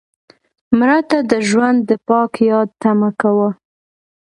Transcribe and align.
مړه 0.77 0.99
ته 1.09 1.17
د 1.31 1.33
ژوند 1.49 1.79
د 1.89 1.91
پاک 2.07 2.31
یاد 2.49 2.67
تمه 2.81 3.09
کوو 3.21 3.49